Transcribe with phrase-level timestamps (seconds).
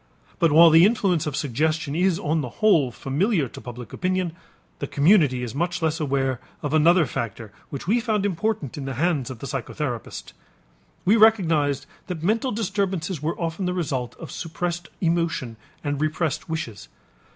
[0.39, 4.33] But while the influence of suggestion is on the whole familiar to public opinion,
[4.79, 8.95] the community is much less aware of another factor which we found important in the
[8.95, 10.33] hands of the psychotherapist.
[11.05, 16.87] We recognized that mental disturbances were often the result of suppressed emotion and repressed wishes.